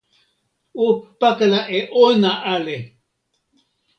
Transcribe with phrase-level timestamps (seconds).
[0.85, 0.87] o
[1.19, 2.77] pakala e ona ale!